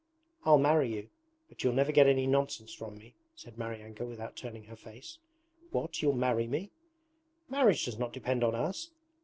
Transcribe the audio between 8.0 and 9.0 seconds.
depend on us.